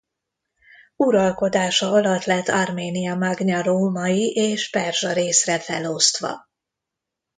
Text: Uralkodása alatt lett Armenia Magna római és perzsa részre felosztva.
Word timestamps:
Uralkodása 0.95 1.91
alatt 1.91 2.23
lett 2.23 2.47
Armenia 2.47 3.15
Magna 3.15 3.61
római 3.61 4.31
és 4.33 4.69
perzsa 4.69 5.13
részre 5.13 5.59
felosztva. 5.59 6.47